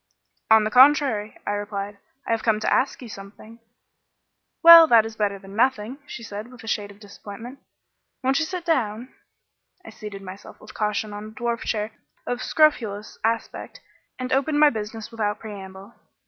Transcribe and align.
"On 0.49 0.63
the 0.63 0.71
contrary," 0.71 1.37
I 1.45 1.51
replied, 1.51 1.99
"I 2.25 2.31
have 2.31 2.41
come 2.41 2.59
to 2.61 2.73
ask 2.73 3.03
you 3.03 3.07
something." 3.07 3.59
"Well, 4.63 4.87
that 4.87 5.05
is 5.05 5.15
better 5.15 5.37
than 5.37 5.55
nothing," 5.55 5.99
she 6.07 6.23
said, 6.23 6.51
with 6.51 6.63
a 6.63 6.67
shade 6.67 6.89
of 6.89 6.99
disappointment. 6.99 7.59
"Won't 8.23 8.39
you 8.39 8.45
sit 8.45 8.65
down?" 8.65 9.13
I 9.85 9.91
seated 9.91 10.23
myself 10.23 10.59
with 10.59 10.73
caution 10.73 11.13
on 11.13 11.25
a 11.25 11.29
dwarf 11.39 11.59
chair 11.59 11.91
of 12.25 12.41
scrofulous 12.41 13.19
aspect, 13.23 13.79
and 14.17 14.33
opened 14.33 14.59
my 14.59 14.71
business 14.71 15.11
without 15.11 15.37
preamble. 15.37 15.93